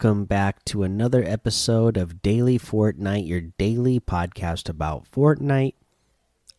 Welcome 0.00 0.26
back 0.26 0.64
to 0.66 0.84
another 0.84 1.24
episode 1.24 1.96
of 1.96 2.22
Daily 2.22 2.56
Fortnite, 2.56 3.26
your 3.26 3.40
daily 3.40 3.98
podcast 3.98 4.68
about 4.68 5.10
Fortnite. 5.10 5.74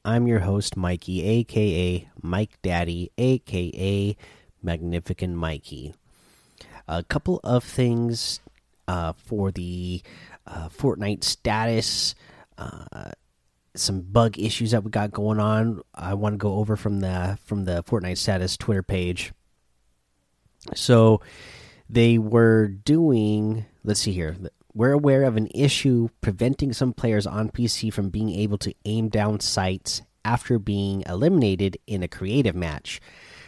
I'm 0.03 0.27
your 0.27 0.39
host, 0.39 0.75
Mikey, 0.75 1.23
aka 1.23 2.09
Mike 2.21 2.61
Daddy, 2.61 3.11
aka 3.17 4.17
Magnificent 4.61 5.37
Mikey. 5.37 5.93
A 6.89 7.01
couple 7.01 7.39
of 7.45 7.63
things 7.63 8.41
uh, 8.89 9.13
for 9.13 9.51
the 9.51 10.01
uh, 10.45 10.67
Fortnite 10.67 11.23
status, 11.23 12.15
uh, 12.57 13.11
some 13.73 14.01
bug 14.01 14.37
issues 14.37 14.71
that 14.71 14.83
we 14.83 14.91
got 14.91 15.11
going 15.11 15.39
on. 15.39 15.81
I 15.95 16.13
want 16.15 16.33
to 16.33 16.37
go 16.37 16.55
over 16.55 16.75
from 16.75 16.99
the 16.99 17.39
from 17.45 17.63
the 17.63 17.83
Fortnite 17.83 18.17
status 18.17 18.57
Twitter 18.57 18.83
page. 18.83 19.31
So 20.75 21.21
they 21.89 22.17
were 22.17 22.67
doing. 22.67 23.65
Let's 23.83 24.01
see 24.01 24.11
here. 24.11 24.37
We're 24.73 24.93
aware 24.93 25.23
of 25.23 25.35
an 25.35 25.49
issue 25.53 26.09
preventing 26.21 26.73
some 26.73 26.93
players 26.93 27.25
on 27.25 27.49
PC 27.49 27.91
from 27.91 28.09
being 28.09 28.29
able 28.29 28.59
to 28.59 28.73
aim 28.85 29.09
down 29.09 29.39
sights 29.39 30.03
after 30.23 30.59
being 30.59 31.03
eliminated 31.07 31.77
in 31.87 32.03
a 32.03 32.07
creative 32.07 32.55
match. 32.55 33.01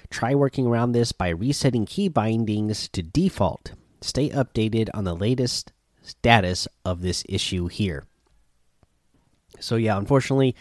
Try 0.10 0.34
working 0.36 0.66
around 0.66 0.92
this 0.92 1.12
by 1.12 1.30
resetting 1.30 1.86
key 1.86 2.10
bindings 2.10 2.90
to 2.90 3.04
default. 3.04 3.74
Stay 4.02 4.30
updated 4.30 4.90
on 4.94 5.04
the 5.04 5.16
latest 5.16 5.72
status 6.02 6.68
of 6.84 7.02
this 7.02 7.24
issue 7.30 7.68
here. 7.68 8.04
So, 9.60 9.76
yeah, 9.76 9.98
unfortunately, 9.98 10.56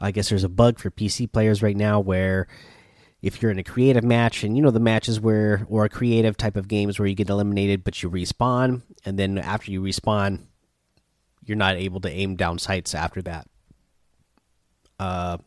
I 0.00 0.12
guess 0.12 0.28
there's 0.28 0.44
a 0.44 0.48
bug 0.48 0.78
for 0.78 0.90
PC 0.90 1.30
players 1.30 1.62
right 1.62 1.76
now 1.76 1.98
where 1.98 2.46
if 3.22 3.42
you're 3.42 3.50
in 3.50 3.58
a 3.58 3.64
creative 3.64 4.04
match 4.04 4.42
and 4.44 4.56
you 4.56 4.62
know 4.62 4.70
the 4.70 4.80
matches 4.80 5.20
where 5.20 5.66
or 5.68 5.84
a 5.84 5.88
creative 5.88 6.36
type 6.36 6.56
of 6.56 6.68
games 6.68 6.98
where 6.98 7.06
you 7.08 7.14
get 7.14 7.28
eliminated 7.28 7.84
but 7.84 8.02
you 8.02 8.10
respawn 8.10 8.82
and 9.04 9.18
then 9.18 9.38
after 9.38 9.70
you 9.70 9.82
respawn 9.82 10.40
you're 11.44 11.56
not 11.56 11.76
able 11.76 12.00
to 12.00 12.10
aim 12.10 12.36
down 12.36 12.58
sights 12.58 12.94
after 12.94 13.22
that. 13.22 13.46
Uh 14.98 15.38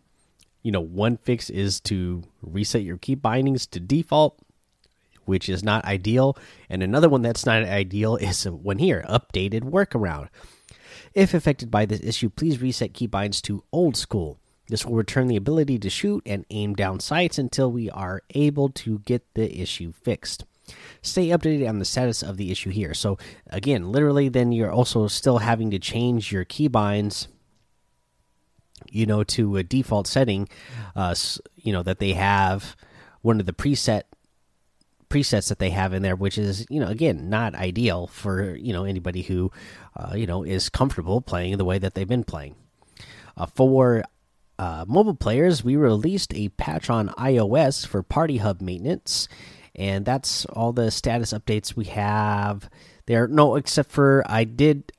you 0.61 0.71
know 0.71 0.81
one 0.81 1.17
fix 1.17 1.49
is 1.49 1.79
to 1.81 2.23
reset 2.41 2.83
your 2.83 2.97
key 2.97 3.15
bindings 3.15 3.65
to 3.67 3.79
default 3.79 4.37
which 5.25 5.47
is 5.47 5.63
not 5.63 5.85
ideal. 5.85 6.37
And 6.69 6.83
another 6.83 7.07
one 7.07 7.21
that's 7.21 7.45
not 7.45 7.63
ideal 7.63 8.17
is 8.17 8.43
when 8.43 8.77
here 8.77 9.05
updated 9.07 9.61
workaround. 9.61 10.27
If 11.13 11.33
affected 11.33 11.71
by 11.71 11.85
this 11.85 12.01
issue 12.03 12.29
please 12.29 12.61
reset 12.61 12.93
key 12.93 13.07
binds 13.07 13.41
to 13.43 13.63
old 13.71 13.97
school 13.97 14.39
this 14.73 14.87
will 14.87 14.95
return 14.95 15.27
the 15.27 15.35
ability 15.35 15.77
to 15.77 15.87
shoot 15.87 16.23
and 16.25 16.47
aim 16.49 16.73
down 16.73 16.99
sights 16.99 17.37
until 17.37 17.71
we 17.71 17.91
are 17.91 18.23
able 18.33 18.69
to 18.69 18.97
get 19.05 19.21
the 19.35 19.61
issue 19.61 19.91
fixed. 19.91 20.45
Stay 21.03 21.27
updated 21.27 21.69
on 21.69 21.77
the 21.77 21.85
status 21.85 22.23
of 22.23 22.37
the 22.37 22.51
issue 22.51 22.71
here. 22.71 22.95
So, 22.95 23.19
again, 23.51 23.91
literally, 23.91 24.29
then 24.29 24.51
you're 24.51 24.71
also 24.71 25.05
still 25.05 25.37
having 25.37 25.69
to 25.69 25.77
change 25.77 26.31
your 26.31 26.43
keybinds, 26.43 27.27
you 28.89 29.05
know, 29.05 29.23
to 29.25 29.57
a 29.57 29.63
default 29.63 30.07
setting, 30.07 30.49
uh, 30.95 31.13
you 31.55 31.71
know, 31.71 31.83
that 31.83 31.99
they 31.99 32.13
have 32.13 32.75
one 33.21 33.39
of 33.39 33.45
the 33.45 33.53
preset 33.53 34.05
presets 35.07 35.49
that 35.49 35.59
they 35.59 35.69
have 35.69 35.93
in 35.93 36.01
there, 36.01 36.15
which 36.15 36.39
is, 36.39 36.65
you 36.71 36.79
know, 36.79 36.87
again, 36.87 37.29
not 37.29 37.53
ideal 37.53 38.07
for, 38.07 38.55
you 38.55 38.73
know, 38.73 38.85
anybody 38.85 39.21
who, 39.21 39.51
uh, 39.95 40.15
you 40.15 40.25
know, 40.25 40.41
is 40.41 40.67
comfortable 40.67 41.21
playing 41.21 41.57
the 41.57 41.63
way 41.63 41.77
that 41.77 41.93
they've 41.93 42.07
been 42.07 42.23
playing. 42.23 42.55
Uh, 43.37 43.45
for 43.45 44.03
uh, 44.59 44.85
mobile 44.87 45.15
players, 45.15 45.63
we 45.63 45.75
released 45.75 46.33
a 46.33 46.49
patch 46.49 46.89
on 46.89 47.09
iOS 47.09 47.85
for 47.85 48.03
Party 48.03 48.37
Hub 48.37 48.61
maintenance, 48.61 49.27
and 49.75 50.05
that's 50.05 50.45
all 50.45 50.71
the 50.71 50.91
status 50.91 51.33
updates 51.33 51.75
we 51.75 51.85
have 51.85 52.69
there. 53.07 53.27
No, 53.27 53.55
except 53.55 53.91
for 53.91 54.23
I 54.25 54.43
did, 54.43 54.91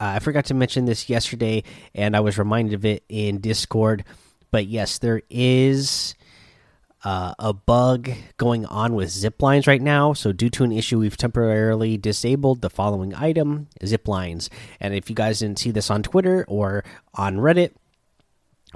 uh, 0.00 0.14
I 0.16 0.18
forgot 0.20 0.46
to 0.46 0.54
mention 0.54 0.84
this 0.84 1.08
yesterday, 1.08 1.64
and 1.94 2.16
I 2.16 2.20
was 2.20 2.38
reminded 2.38 2.74
of 2.74 2.84
it 2.84 3.04
in 3.08 3.40
Discord. 3.40 4.04
But 4.50 4.66
yes, 4.66 4.98
there 4.98 5.22
is 5.30 6.14
uh, 7.04 7.34
a 7.38 7.52
bug 7.52 8.10
going 8.36 8.64
on 8.66 8.94
with 8.94 9.10
zip 9.10 9.42
lines 9.42 9.66
right 9.66 9.82
now. 9.82 10.12
So, 10.12 10.32
due 10.32 10.50
to 10.50 10.64
an 10.64 10.72
issue, 10.72 11.00
we've 11.00 11.16
temporarily 11.16 11.96
disabled 11.96 12.60
the 12.60 12.70
following 12.70 13.14
item 13.14 13.68
zip 13.84 14.06
lines. 14.06 14.48
And 14.78 14.94
if 14.94 15.10
you 15.10 15.16
guys 15.16 15.40
didn't 15.40 15.58
see 15.58 15.70
this 15.70 15.90
on 15.90 16.02
Twitter 16.02 16.44
or 16.46 16.84
on 17.14 17.38
Reddit, 17.38 17.72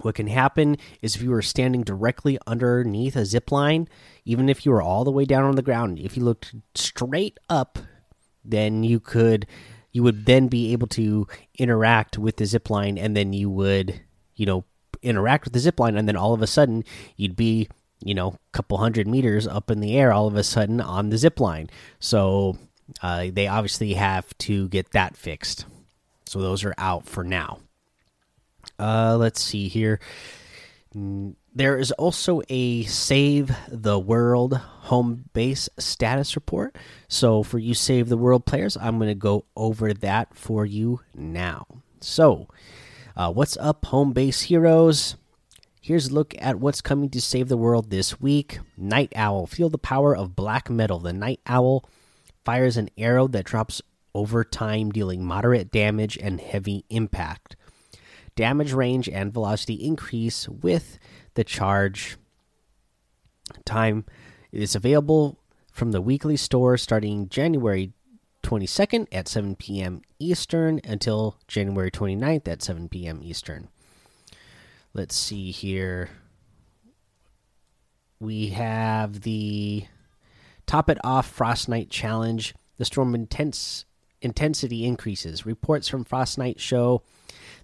what 0.03 0.15
can 0.15 0.27
happen 0.27 0.77
is 1.03 1.17
if 1.17 1.23
you 1.23 1.31
were 1.31 1.43
standing 1.43 1.83
directly 1.83 2.39
underneath 2.47 3.17
a 3.17 3.25
zip 3.25 3.51
line, 3.51 3.89
even 4.25 4.49
if 4.49 4.65
you 4.65 4.73
were 4.73 4.83
all 4.83 5.05
the 5.05 5.11
way 5.11 5.25
down 5.25 5.45
on 5.45 5.57
the 5.57 5.63
ground, 5.63 5.99
if 5.99 6.17
you 6.17 6.25
looked 6.25 6.55
straight 6.75 7.39
up, 7.49 7.79
then 8.45 8.85
you 8.85 9.01
could 9.01 9.47
you 9.93 10.03
would 10.03 10.27
then 10.27 10.47
be 10.49 10.73
able 10.73 10.87
to 10.87 11.27
interact 11.57 12.19
with 12.19 12.37
the 12.37 12.45
zip 12.45 12.69
line 12.69 12.99
and 12.99 13.17
then 13.17 13.33
you 13.33 13.49
would, 13.49 13.99
you 14.35 14.45
know, 14.45 14.63
interact 15.01 15.45
with 15.45 15.55
the 15.55 15.59
zip 15.59 15.81
line 15.81 15.97
and 15.97 16.07
then 16.07 16.17
all 16.17 16.35
of 16.35 16.43
a 16.43 16.47
sudden 16.47 16.85
you'd 17.17 17.35
be, 17.35 17.67
you 18.05 18.15
know, 18.15 18.29
a 18.29 18.39
couple 18.53 18.77
hundred 18.77 19.09
meters 19.09 19.47
up 19.47 19.71
in 19.71 19.81
the 19.81 19.97
air 19.97 20.13
all 20.13 20.27
of 20.27 20.37
a 20.37 20.43
sudden 20.43 20.83
on 20.83 21.09
the 21.09 21.17
zip 21.17 21.41
line. 21.41 21.71
So 21.99 22.59
uh, 23.03 23.29
they 23.33 23.47
obviously 23.47 23.95
have 23.95 24.37
to 24.39 24.69
get 24.69 24.93
that 24.93 25.17
fixed. 25.17 25.65
So 26.27 26.43
those 26.43 26.63
are 26.63 26.75
out 26.77 27.07
for 27.07 27.25
now. 27.25 27.61
Uh, 28.79 29.17
let's 29.19 29.43
see 29.43 29.69
here. 29.69 30.01
There 31.55 31.79
is 31.79 31.93
also 31.93 32.43
a 32.49 32.85
Save 32.85 33.55
the 33.69 33.99
World 33.99 34.55
home 34.55 35.25
base 35.33 35.69
status 35.79 36.37
report. 36.37 36.77
So, 37.09 37.43
for 37.43 37.59
you 37.59 37.75
Save 37.75 38.09
the 38.09 38.17
World 38.17 38.47
players, 38.47 38.77
I'm 38.77 38.99
going 38.99 39.09
to 39.09 39.15
go 39.15 39.45
over 39.57 39.93
that 39.93 40.35
for 40.35 40.65
you 40.65 41.01
now. 41.15 41.67
So, 42.01 42.49
uh, 43.17 43.33
what's 43.33 43.57
up, 43.57 43.87
home 43.87 44.13
base 44.13 44.43
heroes? 44.43 45.17
Here's 45.81 46.09
a 46.09 46.15
look 46.15 46.35
at 46.39 46.59
what's 46.59 46.81
coming 46.81 47.11
to 47.11 47.21
save 47.21 47.49
the 47.49 47.57
world 47.57 47.91
this 47.91 48.21
week. 48.21 48.59
Night 48.77 49.13
Owl. 49.15 49.47
Feel 49.47 49.69
the 49.69 49.79
power 49.79 50.17
of 50.17 50.35
black 50.35 50.69
metal. 50.69 50.99
The 50.99 51.13
Night 51.13 51.41
Owl 51.47 51.89
fires 52.45 52.77
an 52.77 52.91
arrow 52.99 53.29
that 53.29 53.45
drops 53.45 53.81
over 54.15 54.43
time, 54.45 54.91
dealing 54.91 55.25
moderate 55.25 55.71
damage 55.71 56.19
and 56.19 56.41
heavy 56.41 56.85
impact 56.91 57.55
damage 58.37 58.73
range 58.73 59.09
and 59.09 59.33
velocity 59.33 59.75
increase 59.75 60.49
with 60.49 60.99
the 61.35 61.43
charge 61.45 62.17
time. 63.65 64.05
It 64.53 64.63
is 64.63 64.75
available 64.75 65.39
from 65.73 65.93
the 65.93 66.01
weekly 66.01 66.37
store 66.37 66.77
starting 66.77 67.29
January 67.29 67.93
22nd 68.43 69.09
at 69.11 69.27
7 69.27 69.57
p.m. 69.57 70.03
Eastern 70.19 70.81
until 70.85 71.37
January 71.49 71.91
29th 71.91 72.47
at 72.47 72.63
7 72.63 72.89
p.m. 72.89 73.21
Eastern. 73.23 73.69
Let's 74.95 75.17
see 75.17 75.51
here. 75.51 76.11
We 78.21 78.51
have 78.51 79.23
the 79.23 79.87
Top 80.67 80.89
It 80.89 80.99
Off 81.05 81.37
Frostnite 81.37 81.91
Challenge. 81.91 82.55
The 82.79 82.85
storm 82.85 83.15
intense 83.15 83.85
intensity 84.23 84.87
increases. 84.87 85.45
Reports 85.45 85.89
from 85.89 86.05
Frostnite 86.05 86.59
show 86.59 87.03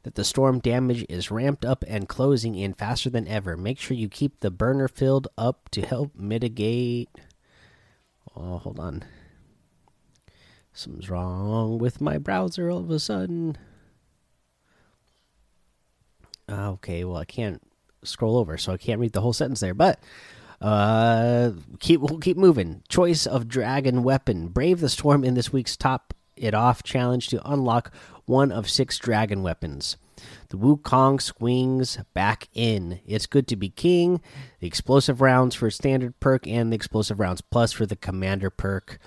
that 0.03 0.15
the 0.15 0.25
storm 0.25 0.59
damage 0.59 1.05
is 1.09 1.31
ramped 1.31 1.65
up 1.65 1.85
and 1.87 2.09
closing 2.09 2.55
in 2.55 2.75
faster 2.75 3.09
than 3.09 3.29
ever. 3.29 3.57
Make 3.57 3.79
sure 3.79 3.97
you 3.97 4.09
keep 4.09 4.41
the 4.41 4.51
burner 4.51 4.89
filled 4.89 5.29
up 5.39 5.69
to 5.71 5.83
help 5.83 6.15
mitigate. 6.15 7.09
Oh, 8.35 8.59
hold 8.59 8.81
on. 8.81 9.05
Something's 10.73 11.11
wrong 11.11 11.79
with 11.79 12.01
my 12.01 12.19
browser 12.19 12.71
all 12.71 12.81
of 12.81 12.91
a 12.91 12.99
sudden. 12.99 13.59
Okay, 16.49 17.05
well 17.05 17.17
I 17.17 17.25
can't 17.25 17.63
scroll 18.03 18.37
over, 18.37 18.57
so 18.59 18.73
I 18.73 18.77
can't 18.77 19.01
read 19.01 19.13
the 19.13 19.21
whole 19.21 19.33
sentence 19.33 19.61
there. 19.61 19.75
But 19.75 20.01
uh, 20.61 21.53
keep 21.79 22.01
we'll 22.01 22.19
keep 22.19 22.37
moving. 22.37 22.83
Choice 22.89 23.27
of 23.27 23.49
dragon 23.49 24.03
weapon. 24.03 24.49
Brave 24.49 24.81
the 24.81 24.89
storm 24.89 25.25
in 25.25 25.35
this 25.35 25.53
week's 25.53 25.77
top 25.77 26.15
it 26.37 26.55
off 26.55 26.83
challenge 26.83 27.29
to 27.29 27.51
unlock 27.51 27.93
one 28.27 28.53
of 28.53 28.71
six 28.71 28.99
dragon 28.99 29.43
weapons. 29.43 29.97
The 30.51 30.57
Wukong 30.57 31.21
swings 31.21 31.99
back 32.15 32.49
in. 32.55 33.01
It's 33.07 33.27
good 33.27 33.49
to 33.49 33.57
be 33.57 33.71
king. 33.71 34.21
The 34.61 34.67
explosive 34.67 35.21
rounds 35.21 35.55
for 35.55 35.71
standard 35.71 36.19
perk 36.21 36.47
and 36.47 36.73
the 36.73 36.77
explosive 36.77 37.19
rounds 37.19 37.41
plus 37.41 37.73
for 37.73 37.87
the 37.87 37.97
commander 37.97 38.51
perk. 38.51 38.99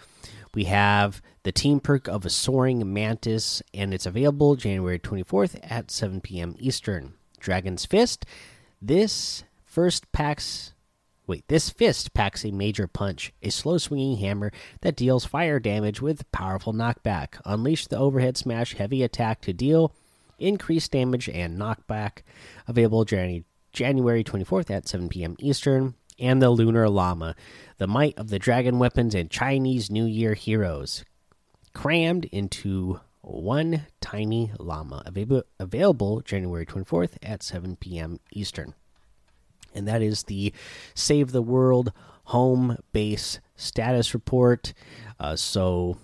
We 0.54 0.66
have 0.66 1.22
the 1.44 1.52
team 1.52 1.80
perk 1.80 2.08
of 2.08 2.26
a 2.26 2.30
soaring 2.30 2.94
mantis, 2.94 3.62
and 3.74 3.94
it's 3.94 4.06
available 4.06 4.56
January 4.56 5.00
24th 5.00 5.60
at 5.64 5.92
7 5.92 6.22
p.m. 6.22 6.56
Eastern. 6.60 7.14
Dragon's 7.40 7.86
Fist. 7.86 8.26
This 8.82 9.44
first 9.66 10.12
packs 10.12 10.74
Wait, 11.28 11.48
this 11.48 11.70
fist 11.70 12.14
packs 12.14 12.46
a 12.46 12.52
major 12.52 12.88
punch, 12.88 13.34
a 13.42 13.50
slow 13.50 13.78
swinging 13.78 14.18
hammer 14.18 14.52
that 14.82 14.96
deals 14.96 15.26
fire 15.26 15.60
damage 15.60 16.02
with 16.02 16.32
powerful 16.32 16.74
knockback. 16.74 17.40
Unleash 17.46 17.88
the 17.88 17.98
overhead 17.98 18.38
smash 18.38 18.76
heavy 18.76 19.02
attack 19.02 19.42
to 19.42 19.54
deal 19.54 19.92
increased 20.40 20.92
damage 20.92 21.30
and 21.30 21.60
knockback. 21.60 22.20
Available 22.68 23.06
January 23.06 24.24
24th 24.24 24.70
at 24.70 24.88
7 24.88 25.10
p.m. 25.10 25.36
Eastern. 25.40 25.96
And 26.18 26.42
the 26.42 26.50
Lunar 26.50 26.88
Llama, 26.88 27.36
the 27.78 27.88
might 27.88 28.18
of 28.18 28.30
the 28.30 28.40
dragon 28.40 28.80
weapons 28.80 29.14
and 29.14 29.30
Chinese 29.30 29.92
New 29.92 30.06
Year 30.06 30.34
heroes. 30.34 31.04
crammed 31.74 32.24
into 32.26 33.02
one 33.20 33.88
tiny 34.00 34.54
llama. 34.58 35.04
Available, 35.06 35.44
available 35.60 36.22
January 36.22 36.66
24th 36.66 37.18
at 37.22 37.44
7 37.44 37.76
p.m. 37.76 38.22
Eastern. 38.32 38.76
And 39.76 39.88
that 39.88 40.02
is 40.02 40.24
the 40.24 40.54
Save 40.94 41.32
the 41.32 41.42
World 41.42 41.92
home 42.26 42.78
base 42.92 43.40
status 43.56 44.14
report. 44.14 44.74
Uh, 45.20 45.36
so 45.36 45.98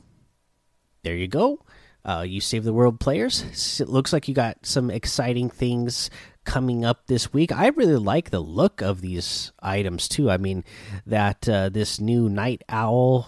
there 1.04 1.16
you 1.16 1.28
go. 1.28 1.60
Uh, 2.04 2.26
you 2.28 2.42
save 2.42 2.64
the 2.64 2.74
world 2.74 3.00
players. 3.00 3.80
It 3.80 3.88
looks 3.88 4.12
like 4.12 4.28
you 4.28 4.34
got 4.34 4.66
some 4.66 4.90
exciting 4.90 5.50
things 5.50 6.10
coming 6.44 6.84
up 6.84 7.06
this 7.06 7.32
week. 7.32 7.52
I 7.52 7.68
really 7.68 7.98
like 7.98 8.32
the 8.32 8.40
look 8.40 8.82
of 8.82 9.02
these 9.02 9.52
items 9.62 10.08
too. 10.08 10.30
I 10.30 10.38
mean, 10.38 10.64
that 11.06 11.48
uh, 11.48 11.70
this 11.70 12.00
new 12.00 12.28
night 12.28 12.64
owl 12.70 13.28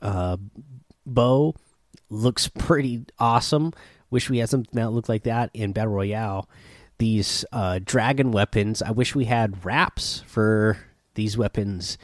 uh, 0.00 0.38
bow 1.04 1.54
looks 2.08 2.48
pretty 2.58 3.04
awesome. 3.18 3.72
Wish 4.10 4.30
we 4.30 4.38
had 4.38 4.48
something 4.48 4.70
that 4.72 4.92
looked 4.92 5.10
like 5.10 5.24
that 5.24 5.50
in 5.52 5.72
Battle 5.72 5.92
Royale. 5.92 6.48
These 6.98 7.44
uh, 7.52 7.78
dragon 7.84 8.32
weapons. 8.32 8.82
I 8.82 8.90
wish 8.90 9.14
we 9.14 9.26
had 9.26 9.64
wraps 9.64 10.24
for 10.26 10.78
these 11.14 11.38
weapons 11.38 11.96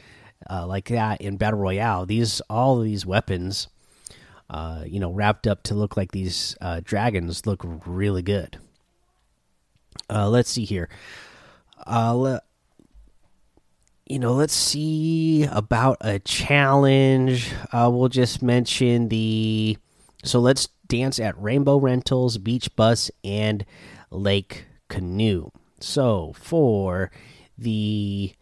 uh, 0.49 0.65
like 0.65 0.87
that 0.89 1.21
in 1.21 1.37
Battle 1.37 1.59
Royale. 1.59 2.05
These 2.05 2.41
all 2.49 2.77
of 2.77 2.85
these 2.85 3.05
weapons, 3.05 3.67
uh, 4.49 4.83
you 4.85 4.99
know, 4.99 5.11
wrapped 5.11 5.47
up 5.47 5.63
to 5.63 5.75
look 5.75 5.97
like 5.97 6.11
these 6.11 6.55
uh, 6.61 6.79
dragons 6.83 7.45
look 7.45 7.61
really 7.85 8.21
good. 8.21 8.57
Uh, 10.09 10.29
let's 10.29 10.49
see 10.49 10.65
here. 10.65 10.87
Uh, 11.85 12.39
you 14.05 14.19
know, 14.19 14.33
let's 14.33 14.53
see 14.53 15.43
about 15.51 15.97
a 16.01 16.19
challenge. 16.19 17.51
We'll 17.73 18.07
just 18.07 18.41
mention 18.41 19.09
the. 19.09 19.77
So 20.23 20.39
let's 20.39 20.69
dance 20.87 21.19
at 21.19 21.41
Rainbow 21.41 21.79
Rentals, 21.79 22.37
Beach 22.37 22.73
Bus, 22.75 23.11
and 23.23 23.65
Lake 24.09 24.65
Canoe. 24.87 25.49
So 25.79 26.33
for 26.35 27.11
the. 27.57 28.33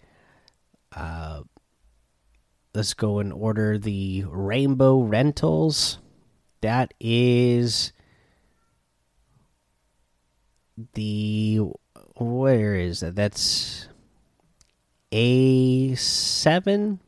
Uh, 0.95 1.42
let's 2.75 2.94
go 2.94 3.19
and 3.19 3.34
order 3.34 3.78
the 3.78 4.25
Rainbow 4.28 5.00
Rentals. 5.01 6.00
That 6.62 6.94
is 7.00 7.94
the 10.94 11.62
where 12.16 12.75
is 12.75 13.01
that? 13.01 13.16
That's 13.16 13.88
A 15.12 15.95
seven 15.95 17.00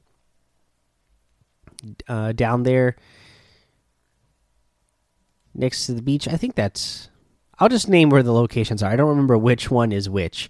uh, 2.07 2.31
down 2.31 2.63
there 2.63 2.95
next 5.53 5.85
to 5.85 5.93
the 5.93 6.01
beach. 6.01 6.27
I 6.27 6.37
think 6.37 6.55
that's. 6.55 7.09
I'll 7.59 7.69
just 7.69 7.89
name 7.89 8.09
where 8.09 8.23
the 8.23 8.33
locations 8.33 8.83
are. 8.83 8.91
I 8.91 8.95
don't 8.95 9.09
remember 9.09 9.37
which 9.37 9.71
one 9.71 9.91
is 9.91 10.09
which. 10.09 10.49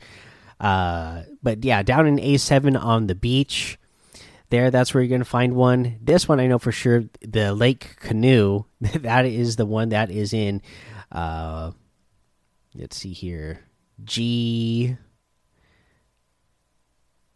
Uh, 0.60 1.24
but 1.44 1.64
yeah, 1.64 1.84
down 1.84 2.08
in 2.08 2.18
A7 2.18 2.82
on 2.82 3.08
the 3.08 3.16
beach 3.16 3.78
there 4.50 4.72
that's 4.72 4.94
where 4.94 5.02
you're 5.02 5.10
going 5.10 5.22
to 5.22 5.26
find 5.26 5.56
one 5.56 5.98
this 6.02 6.28
one 6.28 6.40
i 6.40 6.48
know 6.48 6.60
for 6.60 6.72
sure 6.72 7.04
the 7.22 7.54
lake 7.54 7.96
canoe 8.00 8.64
that 8.80 9.26
is 9.26 9.56
the 9.56 9.66
one 9.66 9.90
that 9.90 10.12
is 10.12 10.34
in 10.34 10.62
uh 11.12 11.72
let's 12.76 12.96
see 12.96 13.14
here 13.14 13.62
g 14.04 14.98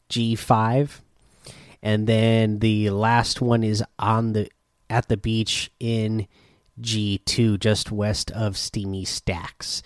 g5 0.10 1.02
and 1.82 2.08
then 2.08 2.60
the 2.60 2.90
last 2.90 3.42
one 3.42 3.64
is 3.64 3.84
on 3.98 4.34
the 4.34 4.50
at 4.90 5.08
the 5.08 5.18
beach 5.18 5.72
in 5.80 6.28
g2 6.82 7.60
just 7.60 7.92
west 7.92 8.32
of 8.32 8.58
steamy 8.58 9.06
stacks 9.06 9.82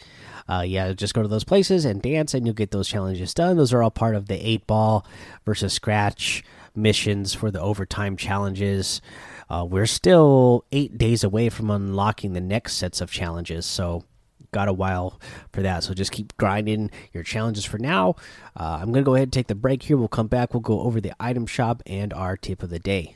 uh, 0.47 0.63
yeah, 0.65 0.91
just 0.93 1.13
go 1.13 1.21
to 1.21 1.27
those 1.27 1.43
places 1.43 1.85
and 1.85 2.01
dance, 2.01 2.33
and 2.33 2.45
you'll 2.45 2.53
get 2.53 2.71
those 2.71 2.89
challenges 2.89 3.33
done. 3.33 3.57
Those 3.57 3.73
are 3.73 3.81
all 3.81 3.91
part 3.91 4.15
of 4.15 4.27
the 4.27 4.47
eight 4.47 4.67
ball 4.67 5.05
versus 5.45 5.73
scratch 5.73 6.43
missions 6.75 7.33
for 7.33 7.51
the 7.51 7.61
overtime 7.61 8.17
challenges. 8.17 9.01
Uh, 9.49 9.65
we're 9.69 9.85
still 9.85 10.65
eight 10.71 10.97
days 10.97 11.23
away 11.23 11.49
from 11.49 11.69
unlocking 11.69 12.33
the 12.33 12.41
next 12.41 12.73
sets 12.73 13.01
of 13.01 13.11
challenges, 13.11 13.65
so 13.65 14.03
got 14.51 14.67
a 14.67 14.73
while 14.73 15.19
for 15.51 15.61
that. 15.61 15.83
So 15.83 15.93
just 15.93 16.11
keep 16.11 16.35
grinding 16.37 16.91
your 17.11 17.23
challenges 17.23 17.65
for 17.65 17.77
now. 17.77 18.15
Uh, 18.55 18.79
I'm 18.81 18.91
gonna 18.91 19.03
go 19.03 19.15
ahead 19.15 19.27
and 19.27 19.33
take 19.33 19.47
the 19.47 19.55
break 19.55 19.83
here. 19.83 19.97
We'll 19.97 20.07
come 20.07 20.27
back. 20.27 20.53
We'll 20.53 20.61
go 20.61 20.81
over 20.81 20.99
the 20.99 21.13
item 21.19 21.45
shop 21.45 21.81
and 21.85 22.13
our 22.13 22.37
tip 22.37 22.61
of 22.63 22.69
the 22.69 22.79
day. 22.79 23.15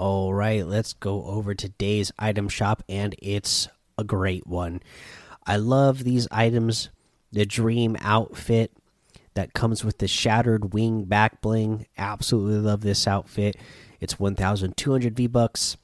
All 0.00 0.32
right, 0.32 0.66
let's 0.66 0.94
go 0.94 1.26
over 1.26 1.54
today's 1.54 2.10
item 2.18 2.48
shop, 2.48 2.82
and 2.88 3.14
it's 3.18 3.68
a 3.98 4.02
great 4.02 4.46
one. 4.46 4.80
I 5.46 5.56
love 5.56 6.04
these 6.04 6.26
items. 6.30 6.88
The 7.32 7.44
Dream 7.44 7.98
outfit 8.00 8.72
that 9.34 9.52
comes 9.52 9.84
with 9.84 9.98
the 9.98 10.08
Shattered 10.08 10.72
Wing 10.72 11.04
back 11.04 11.42
bling. 11.42 11.86
Absolutely 11.98 12.60
love 12.60 12.80
this 12.80 13.06
outfit. 13.06 13.56
It's 14.00 14.18
1,200 14.18 15.14
V 15.14 15.26
bucks. 15.26 15.76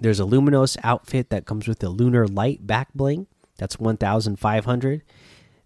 There's 0.00 0.18
a 0.18 0.24
Luminous 0.24 0.78
outfit 0.82 1.28
that 1.28 1.44
comes 1.44 1.68
with 1.68 1.80
the 1.80 1.90
Lunar 1.90 2.26
Light 2.26 2.66
back 2.66 2.88
bling. 2.94 3.26
That's 3.58 3.78
1,500. 3.78 5.02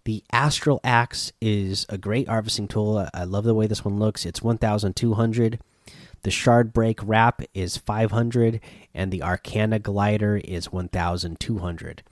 The 0.03 0.25
Astral 0.33 0.81
Axe 0.83 1.31
is 1.39 1.85
a 1.87 1.97
great 1.97 2.27
harvesting 2.27 2.67
tool. 2.67 3.07
I 3.13 3.23
love 3.23 3.45
the 3.45 3.55
way 3.55 3.65
this 3.65 3.85
one 3.85 3.97
looks. 3.97 4.25
It's 4.25 4.41
1,200. 4.41 5.59
The 6.23 6.31
Shard 6.31 6.73
Break 6.73 6.99
Wrap 7.01 7.41
is 7.53 7.77
500, 7.77 8.59
and 8.93 9.11
the 9.11 9.23
Arcana 9.23 9.79
Glider 9.79 10.37
is 10.37 10.71
1,200. 10.71 12.03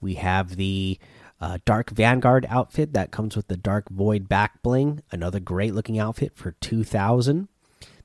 We 0.00 0.14
have 0.14 0.56
the 0.56 0.98
uh, 1.40 1.58
Dark 1.64 1.90
Vanguard 1.90 2.46
outfit 2.48 2.92
that 2.92 3.10
comes 3.10 3.34
with 3.34 3.48
the 3.48 3.56
Dark 3.56 3.88
Void 3.88 4.28
back 4.28 4.62
bling, 4.62 5.02
another 5.10 5.40
great 5.40 5.74
looking 5.74 5.98
outfit 5.98 6.32
for 6.34 6.52
2,000. 6.52 7.48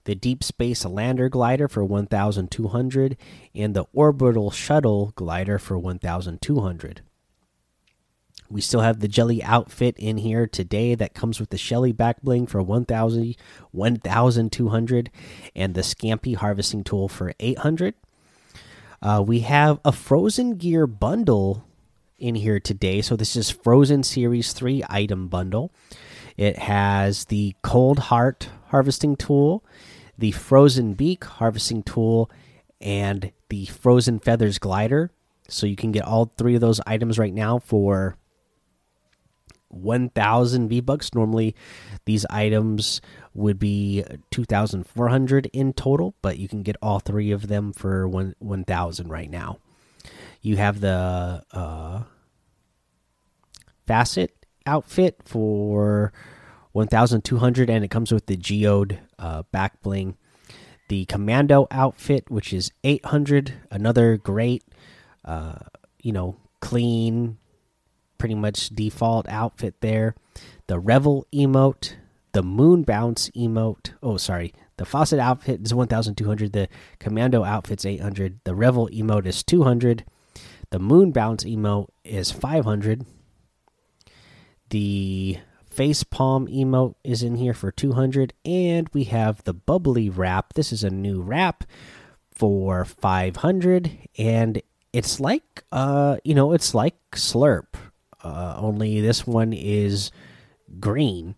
The 0.05 0.15
Deep 0.15 0.43
Space 0.43 0.86
Lander 0.86 1.27
glider 1.27 1.67
for 1.67 1.84
1,200, 1.84 3.17
and 3.53 3.75
the 3.75 3.86
Orbital 3.93 4.51
Shuttle 4.51 5.12
glider 5.15 5.60
for 5.60 5.77
1,200. 5.77 7.01
We 8.50 8.62
still 8.62 8.82
have 8.82 9.00
the 9.00 9.08
Jelly 9.08 9.44
outfit 9.44 9.98
in 9.98 10.18
here 10.18 10.48
today 10.48 10.96
that 10.96 11.13
comes 11.13 11.39
with 11.39 11.50
the 11.50 11.58
Shelly 11.58 11.92
back 11.92 12.22
bling 12.22 12.48
for 12.48 12.62
1,000, 12.62 13.36
1,200 13.72 15.12
and 15.56 15.74
the 15.74 15.82
Scampy 15.82 16.36
harvesting 16.36 16.84
tool 16.84 17.10
for 17.10 17.34
800. 17.39 17.96
Uh, 19.01 19.24
we 19.25 19.42
have 19.42 19.80
a 19.84 19.92
Frozen 19.92 20.56
Gear 20.56 20.88
bundle 20.88 21.66
in 22.18 22.36
here 22.36 22.60
today. 22.60 23.01
So 23.01 23.16
this 23.16 23.36
is 23.36 23.50
Frozen 23.50 24.04
Series 24.04 24.54
3 24.54 24.84
item 24.89 25.27
bundle. 25.27 25.72
It 26.38 26.58
has 26.58 27.25
the 27.25 27.56
Cold 27.62 28.00
Heart 28.00 28.50
harvesting 28.68 29.16
tool, 29.16 29.63
the 30.18 30.32
Frozen 30.32 30.94
Beak 30.94 31.24
harvesting 31.25 31.84
tool, 31.84 32.32
and 32.80 33.32
the 33.50 33.66
Frozen 33.66 34.20
Feathers 34.20 34.58
glider. 34.58 35.12
So 35.50 35.66
you 35.66 35.75
can 35.75 35.92
get 35.92 36.04
all 36.04 36.32
three 36.38 36.56
of 36.56 36.62
those 36.62 36.82
items 36.86 37.18
right 37.18 37.34
now 37.34 37.60
for 37.60 38.18
1000 39.69 40.69
V 40.69 40.79
bucks. 40.81 41.13
Normally, 41.13 41.55
these 42.05 42.25
items 42.29 43.01
would 43.33 43.59
be 43.59 44.03
2400 44.31 45.47
in 45.47 45.74
total, 45.74 46.15
but 46.21 46.38
you 46.38 46.47
can 46.47 46.63
get 46.63 46.75
all 46.81 47.00
three 47.00 47.31
of 47.31 47.47
them 47.47 47.74
for 47.74 48.07
1 48.07 48.36
1000 48.39 49.09
right 49.09 49.29
now. 49.29 49.59
You 50.41 50.57
have 50.57 50.79
the 50.79 51.43
uh, 51.51 52.03
facet 53.86 54.33
outfit 54.65 55.21
for 55.25 56.12
1200 56.74 57.69
and 57.69 57.83
it 57.83 57.89
comes 57.89 58.12
with 58.12 58.27
the 58.27 58.38
geode 58.38 59.00
uh, 59.17 59.43
back 59.51 59.81
bling. 59.81 60.17
The 60.89 61.05
commando 61.05 61.67
outfit, 61.69 62.29
which 62.29 62.53
is 62.53 62.71
800, 62.83 63.53
another 63.71 64.15
great, 64.15 64.63
uh, 65.25 65.55
you 66.01 66.13
know, 66.13 66.38
clean 66.62 67.38
pretty 68.17 68.36
much 68.36 68.69
default 68.69 69.27
outfit 69.29 69.75
there. 69.81 70.15
The 70.67 70.79
Revel 70.79 71.25
emote, 71.33 71.93
the 72.33 72.43
Moon 72.43 72.83
Bounce 72.83 73.29
emote. 73.31 73.91
Oh, 74.03 74.17
sorry, 74.17 74.53
The 74.77 74.86
Faucet 74.86 75.19
outfit 75.19 75.62
is 75.63 75.74
1,200. 75.74 76.53
The 76.53 76.69
Commando 77.00 77.43
outfit's 77.43 77.86
800. 77.86 78.39
The 78.43 78.53
Revel 78.53 78.88
emote 78.89 79.25
is 79.25 79.43
200. 79.43 80.05
The 80.69 80.79
Moon 80.79 81.12
Bounce 81.12 81.43
emote 81.43 81.88
is 82.03 82.31
500. 82.31 83.05
The 84.69 85.39
Face 85.65 86.03
Palm 86.03 86.47
emote 86.47 86.95
is 87.03 87.24
in 87.24 87.38
here 87.38 87.53
for 87.53 87.71
200. 87.71 88.33
And 88.45 88.88
we 88.93 89.05
have 89.05 89.43
the 89.45 89.53
Bubbly 89.53 90.09
Wrap. 90.09 90.53
This 90.53 90.71
is 90.71 90.83
a 90.83 90.89
new 90.91 91.21
wrap 91.21 91.63
for 92.31 92.86
500. 92.86 93.97
And 94.19 94.62
it's 94.93 95.19
like, 95.19 95.63
uh, 95.71 96.17
you 96.24 96.36
know, 96.36 96.53
it's 96.53 96.75
like 96.75 96.95
Slurp. 97.13 97.75
Uh, 98.27 98.55
only 98.60 99.01
this 99.01 99.25
one 99.25 99.53
is 99.53 100.12
green 100.79 101.36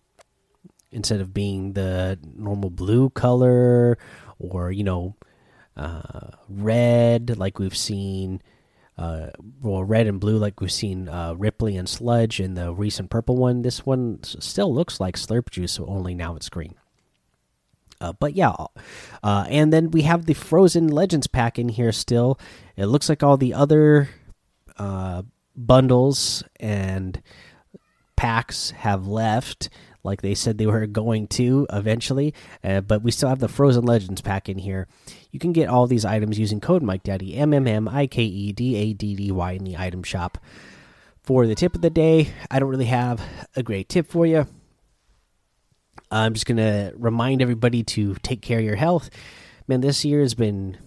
instead 0.91 1.21
of 1.21 1.33
being 1.33 1.73
the 1.73 2.17
normal 2.35 2.69
blue 2.69 3.09
color 3.11 3.97
or 4.39 4.71
you 4.71 4.83
know 4.83 5.15
uh, 5.77 6.31
red 6.49 7.37
like 7.37 7.59
we've 7.59 7.77
seen 7.77 8.41
uh, 8.97 9.27
well 9.61 9.83
red 9.83 10.07
and 10.07 10.19
blue 10.19 10.37
like 10.37 10.59
we've 10.59 10.71
seen 10.71 11.07
uh, 11.07 11.33
Rippley 11.33 11.79
and 11.79 11.87
Sludge 11.87 12.39
in 12.41 12.55
the 12.55 12.73
recent 12.73 13.09
purple 13.09 13.37
one. 13.37 13.61
This 13.61 13.85
one 13.85 14.19
still 14.23 14.73
looks 14.73 14.99
like 14.99 15.15
Slurp 15.15 15.49
juice, 15.49 15.73
so 15.73 15.85
only 15.85 16.13
now 16.13 16.35
it's 16.35 16.49
green. 16.49 16.75
Uh, 18.01 18.13
but 18.13 18.33
yeah, 18.33 18.53
uh, 19.23 19.45
and 19.49 19.71
then 19.71 19.91
we 19.91 20.01
have 20.01 20.25
the 20.25 20.33
Frozen 20.33 20.87
Legends 20.87 21.27
pack 21.27 21.57
in 21.57 21.69
here 21.69 21.93
still. 21.93 22.37
It 22.75 22.87
looks 22.87 23.07
like 23.07 23.23
all 23.23 23.37
the 23.37 23.53
other 23.53 24.09
uh, 24.77 25.23
bundles 25.65 26.43
and 26.59 27.21
packs 28.15 28.71
have 28.71 29.07
left 29.07 29.69
like 30.03 30.21
they 30.21 30.33
said 30.33 30.57
they 30.57 30.65
were 30.65 30.87
going 30.87 31.27
to 31.27 31.67
eventually. 31.71 32.33
Uh, 32.63 32.81
but 32.81 33.01
we 33.01 33.11
still 33.11 33.29
have 33.29 33.39
the 33.39 33.47
Frozen 33.47 33.85
Legends 33.85 34.21
pack 34.21 34.49
in 34.49 34.57
here. 34.57 34.87
You 35.31 35.39
can 35.39 35.53
get 35.53 35.69
all 35.69 35.87
these 35.87 36.05
items 36.05 36.39
using 36.39 36.59
code 36.59 36.83
Mike 36.83 37.03
Daddy 37.03 37.35
M 37.35 37.53
M 37.53 37.67
M 37.67 37.87
I 37.87 38.07
K 38.07 38.23
E 38.23 38.51
D 38.51 38.75
A 38.75 38.93
D 38.93 39.15
D 39.15 39.31
Y 39.31 39.51
in 39.51 39.63
the 39.63 39.77
item 39.77 40.03
shop. 40.03 40.37
For 41.21 41.45
the 41.45 41.55
tip 41.55 41.75
of 41.75 41.81
the 41.81 41.89
day, 41.89 42.29
I 42.49 42.59
don't 42.59 42.69
really 42.69 42.85
have 42.85 43.21
a 43.55 43.61
great 43.61 43.89
tip 43.89 44.07
for 44.07 44.25
you. 44.25 44.47
I'm 46.09 46.33
just 46.33 46.47
gonna 46.47 46.91
remind 46.95 47.41
everybody 47.41 47.83
to 47.83 48.15
take 48.23 48.41
care 48.41 48.59
of 48.59 48.65
your 48.65 48.77
health. 48.77 49.09
Man, 49.67 49.81
this 49.81 50.03
year 50.03 50.21
has 50.21 50.33
been, 50.33 50.77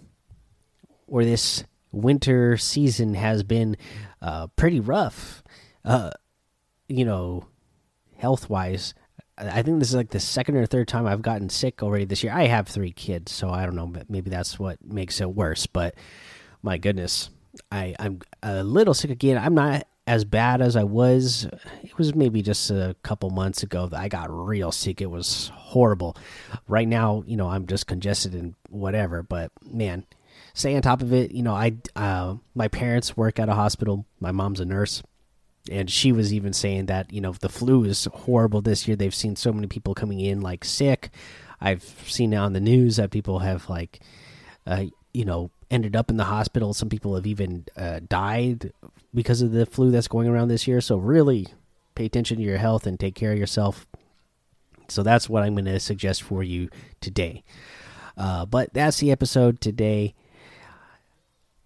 or 1.06 1.24
this 1.24 1.62
winter 1.92 2.56
season 2.56 3.14
has 3.14 3.42
been, 3.42 3.76
uh, 4.20 4.48
pretty 4.48 4.80
rough. 4.80 5.42
Uh, 5.84 6.10
you 6.88 7.04
know, 7.04 7.46
health 8.16 8.48
wise. 8.50 8.94
I 9.38 9.62
think 9.62 9.78
this 9.78 9.88
is 9.88 9.94
like 9.94 10.10
the 10.10 10.20
second 10.20 10.56
or 10.56 10.66
third 10.66 10.88
time 10.88 11.06
I've 11.06 11.22
gotten 11.22 11.48
sick 11.48 11.82
already 11.82 12.04
this 12.04 12.22
year. 12.22 12.32
I 12.32 12.46
have 12.46 12.68
three 12.68 12.92
kids, 12.92 13.32
so 13.32 13.50
I 13.50 13.64
don't 13.64 13.74
know. 13.74 13.92
Maybe 14.08 14.30
that's 14.30 14.58
what 14.58 14.84
makes 14.84 15.20
it 15.20 15.34
worse. 15.34 15.66
But 15.66 15.94
my 16.62 16.78
goodness, 16.78 17.30
I 17.70 17.96
I'm 17.98 18.20
a 18.42 18.62
little 18.62 18.94
sick 18.94 19.10
again. 19.10 19.38
I'm 19.38 19.54
not 19.54 19.86
as 20.06 20.24
bad 20.24 20.60
as 20.60 20.76
I 20.76 20.84
was. 20.84 21.48
It 21.82 21.96
was 21.96 22.14
maybe 22.14 22.42
just 22.42 22.70
a 22.70 22.94
couple 23.02 23.30
months 23.30 23.62
ago 23.62 23.86
that 23.86 23.98
I 24.00 24.08
got 24.08 24.30
real 24.30 24.70
sick. 24.70 25.00
It 25.00 25.10
was 25.10 25.50
horrible. 25.54 26.16
Right 26.68 26.88
now, 26.88 27.24
you 27.26 27.36
know, 27.36 27.48
I'm 27.48 27.66
just 27.66 27.86
congested 27.86 28.34
and 28.34 28.54
whatever. 28.68 29.22
But 29.22 29.50
man, 29.64 30.04
stay 30.54 30.74
on 30.76 30.82
top 30.82 31.02
of 31.02 31.12
it. 31.12 31.32
You 31.32 31.42
know, 31.42 31.54
I 31.54 31.74
uh, 31.96 32.36
my 32.54 32.68
parents 32.68 33.16
work 33.16 33.38
at 33.38 33.48
a 33.48 33.54
hospital. 33.54 34.06
My 34.20 34.32
mom's 34.32 34.60
a 34.60 34.64
nurse 34.64 35.02
and 35.70 35.88
she 35.88 36.10
was 36.10 36.32
even 36.32 36.52
saying 36.52 36.86
that 36.86 37.12
you 37.12 37.20
know 37.20 37.32
the 37.32 37.48
flu 37.48 37.84
is 37.84 38.08
horrible 38.12 38.60
this 38.60 38.88
year. 38.88 38.96
They've 38.96 39.14
seen 39.14 39.36
so 39.36 39.52
many 39.52 39.66
people 39.66 39.94
coming 39.94 40.20
in 40.20 40.40
like 40.40 40.64
sick. 40.64 41.10
I've 41.60 41.84
seen 42.06 42.34
on 42.34 42.52
the 42.52 42.60
news 42.60 42.96
that 42.96 43.12
people 43.12 43.38
have 43.38 43.70
like, 43.70 44.00
uh, 44.66 44.86
you 45.14 45.24
know, 45.24 45.50
ended 45.70 45.94
up 45.94 46.10
in 46.10 46.16
the 46.16 46.24
hospital. 46.24 46.74
Some 46.74 46.88
people 46.88 47.14
have 47.14 47.26
even 47.26 47.66
uh, 47.76 48.00
died 48.08 48.72
because 49.14 49.42
of 49.42 49.52
the 49.52 49.64
flu 49.64 49.92
that's 49.92 50.08
going 50.08 50.28
around 50.28 50.48
this 50.48 50.66
year. 50.66 50.80
So 50.80 50.96
really, 50.96 51.46
pay 51.94 52.06
attention 52.06 52.38
to 52.38 52.42
your 52.42 52.58
health 52.58 52.86
and 52.86 52.98
take 52.98 53.14
care 53.14 53.32
of 53.32 53.38
yourself. 53.38 53.86
So 54.88 55.04
that's 55.04 55.28
what 55.28 55.44
I'm 55.44 55.54
going 55.54 55.66
to 55.66 55.78
suggest 55.78 56.24
for 56.24 56.42
you 56.42 56.68
today. 57.00 57.44
Uh, 58.16 58.44
but 58.44 58.74
that's 58.74 58.98
the 58.98 59.12
episode 59.12 59.60
today. 59.60 60.14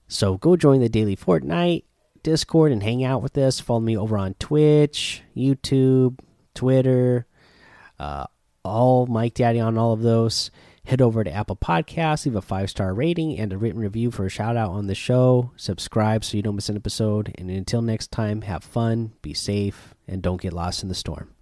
So 0.09 0.37
go 0.37 0.57
join 0.57 0.81
the 0.81 0.89
daily 0.89 1.17
Fortnite 1.17 1.85
Discord 2.23 2.73
and 2.73 2.83
hang 2.83 3.05
out 3.05 3.23
with 3.23 3.39
us. 3.39 3.61
Follow 3.61 3.81
me 3.81 3.97
over 3.97 4.19
on 4.19 4.35
Twitch, 4.35 5.23
YouTube, 5.37 6.19
Twitter, 6.55 7.27
uh, 7.99 8.27
all 8.65 9.07
Mike 9.07 9.35
Daddy 9.35 9.61
on 9.61 9.79
all 9.79 9.93
of 9.93 10.03
those. 10.03 10.51
Head 10.87 11.01
over 11.01 11.25
to 11.25 11.33
Apple 11.33 11.57
Podcasts, 11.57 12.27
leave 12.27 12.37
a 12.37 12.43
five 12.43 12.71
star 12.71 12.95
rating 12.95 13.39
and 13.39 13.53
a 13.53 13.59
written 13.59 13.81
review 13.81 14.11
for 14.11 14.27
a 14.27 14.31
shout 14.31 14.57
out 14.57 14.71
on 14.71 14.87
the 14.87 14.95
show. 14.95 15.51
Subscribe 15.57 16.25
so 16.25 16.37
you 16.37 16.43
don't 16.43 16.55
miss 16.55 16.69
an 16.69 16.77
episode. 16.77 17.33
And 17.39 17.51
until 17.51 17.83
next 17.83 18.13
time, 18.13 18.43
have 18.43 18.63
fun, 18.63 19.13
be 19.23 19.35
safe, 19.35 19.95
and 20.07 20.23
don't 20.23 20.41
get 20.41 20.53
lost 20.53 20.83
in 20.83 20.89
the 20.89 20.95
storm. 20.95 21.36